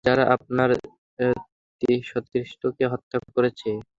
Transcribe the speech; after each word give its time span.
যারা 0.05 0.23
আপনার 0.35 0.69
সতীর্থকে 2.03 2.85
হত্যা 2.93 3.17
করেছে। 3.35 3.69